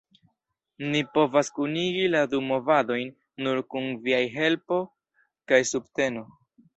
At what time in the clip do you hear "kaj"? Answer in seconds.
5.53-5.61